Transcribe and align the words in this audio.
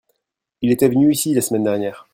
Il 0.63 0.71
était 0.71 0.87
venu 0.89 1.11
ici 1.11 1.31
la 1.35 1.41
semaine 1.41 1.63
dernière. 1.65 2.07